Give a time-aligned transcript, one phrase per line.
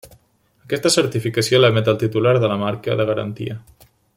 [0.67, 3.63] Aquesta certificació l'emet el titular de la marca de garantia.